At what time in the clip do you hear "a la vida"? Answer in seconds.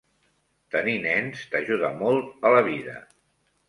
2.53-3.01